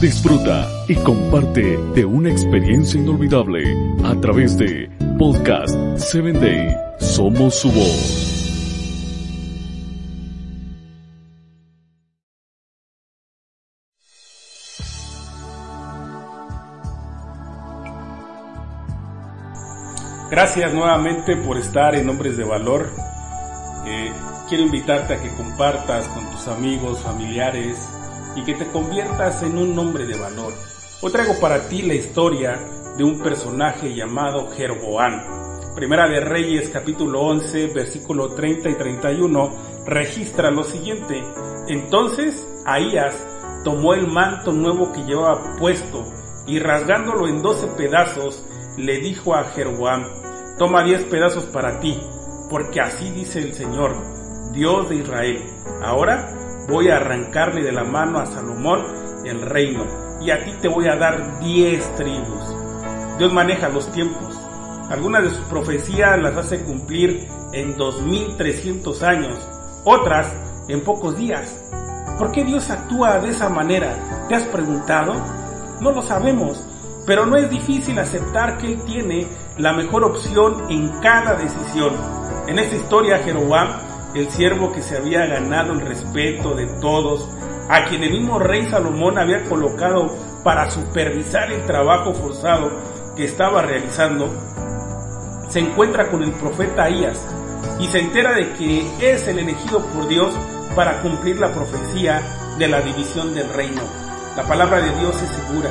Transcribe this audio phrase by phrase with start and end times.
[0.00, 3.64] Disfruta y comparte de una experiencia inolvidable
[4.04, 6.76] a través de Podcast 7 Day.
[7.00, 8.36] Somos su voz.
[20.30, 22.90] Gracias nuevamente por estar en Hombres de Valor.
[23.86, 24.12] Eh,
[24.48, 27.78] quiero invitarte a que compartas con tus amigos, familiares
[28.36, 30.52] y que te conviertas en un hombre de valor.
[31.00, 32.60] Hoy traigo para ti la historia
[32.96, 35.74] de un personaje llamado Jeroboam.
[35.74, 39.50] Primera de Reyes capítulo 11 versículo 30 y 31
[39.86, 41.22] registra lo siguiente.
[41.68, 43.26] Entonces Ahías
[43.64, 46.04] tomó el manto nuevo que llevaba puesto
[46.46, 48.44] y rasgándolo en doce pedazos
[48.76, 50.04] le dijo a Jeroboam,
[50.58, 52.00] toma diez pedazos para ti,
[52.50, 53.96] porque así dice el Señor,
[54.52, 55.44] Dios de Israel.
[55.82, 56.35] Ahora
[56.68, 58.84] voy a arrancarle de la mano a Salomón
[59.24, 59.84] el reino,
[60.20, 62.56] y a ti te voy a dar diez tribus.
[63.18, 64.38] Dios maneja los tiempos.
[64.90, 69.48] Algunas de sus profecías las hace cumplir en 2300 años,
[69.84, 70.32] otras
[70.68, 71.62] en pocos días.
[72.18, 74.26] ¿Por qué Dios actúa de esa manera?
[74.28, 75.14] ¿Te has preguntado?
[75.80, 76.64] No lo sabemos,
[77.06, 79.26] pero no es difícil aceptar que Él tiene
[79.58, 81.94] la mejor opción en cada decisión.
[82.46, 87.28] En esta historia, Jeroboam, el siervo que se había ganado el respeto de todos,
[87.68, 92.70] a quien el mismo rey Salomón había colocado para supervisar el trabajo forzado
[93.16, 94.32] que estaba realizando,
[95.48, 97.20] se encuentra con el profeta Ahías
[97.80, 100.32] y se entera de que es el elegido por Dios
[100.74, 102.22] para cumplir la profecía
[102.58, 103.82] de la división del reino.
[104.36, 105.70] La palabra de Dios es segura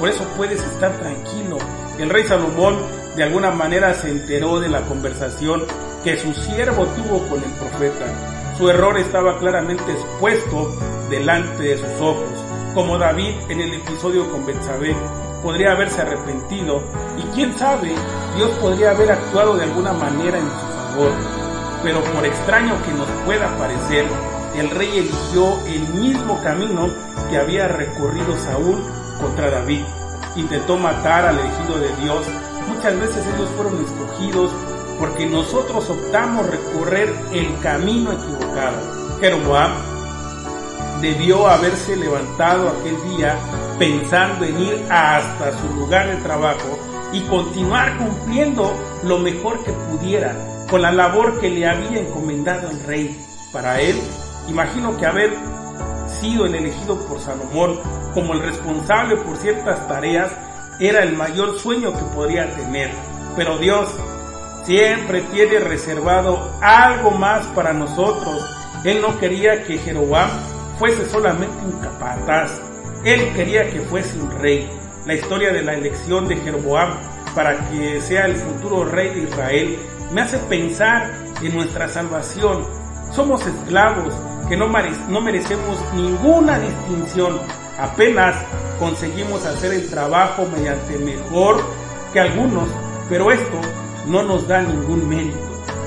[0.00, 1.58] por eso puedes estar tranquilo.
[1.98, 2.78] El rey Salomón
[3.16, 5.66] de alguna manera se enteró de la conversación
[6.04, 8.54] que su siervo tuvo con el profeta.
[8.56, 10.74] Su error estaba claramente expuesto
[11.10, 12.44] delante de sus ojos.
[12.74, 14.94] Como David en el episodio con Betsabé,
[15.42, 16.82] podría haberse arrepentido
[17.18, 17.92] y quién sabe,
[18.36, 21.12] Dios podría haber actuado de alguna manera en su favor.
[21.82, 24.06] Pero por extraño que nos pueda parecer,
[24.56, 26.88] el rey eligió el mismo camino
[27.28, 28.82] que había recorrido Saúl
[29.20, 29.84] contra David.
[30.36, 32.26] Intentó matar al elegido de Dios.
[32.68, 34.50] Muchas veces ellos fueron escogidos
[35.00, 39.18] porque nosotros optamos recorrer el camino equivocado.
[39.18, 39.72] Jeroboam
[41.00, 43.36] debió haberse levantado aquel día
[43.78, 46.78] pensando en ir hasta su lugar de trabajo
[47.12, 48.72] y continuar cumpliendo
[49.02, 50.36] lo mejor que pudiera
[50.70, 53.18] con la labor que le había encomendado el rey.
[53.52, 53.96] Para él,
[54.48, 55.32] imagino que haber
[56.20, 57.80] sido el elegido por Salomón
[58.12, 60.30] como el responsable por ciertas tareas
[60.78, 62.90] era el mayor sueño que podría tener.
[63.36, 63.88] Pero Dios
[64.64, 68.44] siempre tiene reservado algo más para nosotros.
[68.84, 70.30] Él no quería que Jeroboam
[70.78, 72.50] fuese solamente un capataz.
[73.04, 74.70] Él quería que fuese un rey.
[75.06, 76.94] La historia de la elección de Jeroboam
[77.34, 79.78] para que sea el futuro rey de Israel
[80.12, 81.10] me hace pensar
[81.42, 82.66] en nuestra salvación.
[83.12, 84.14] Somos esclavos
[84.48, 87.38] que no, merecemos ninguna distinción.
[87.78, 88.36] Apenas
[88.78, 91.64] conseguimos hacer el trabajo mediante mejor
[92.12, 92.68] que algunos,
[93.08, 93.60] pero esto
[94.06, 95.38] no nos da ningún mérito.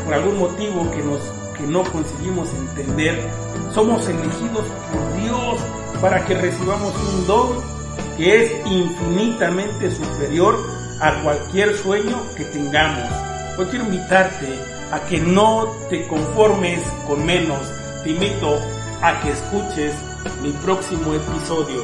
[0.06, 1.22] Por algún motivo que, nos,
[1.58, 3.30] que no conseguimos entender,
[3.74, 5.60] somos elegidos por Dios
[6.02, 7.74] para que recibamos un don
[8.18, 10.58] que es infinitamente superior
[11.00, 13.10] a cualquier sueño que tengamos.
[13.58, 14.48] Hoy quiero invitarte
[14.92, 17.60] a que no te conformes con menos,
[18.04, 18.60] te invito
[19.02, 19.96] a que escuches
[20.42, 21.84] mi próximo episodio.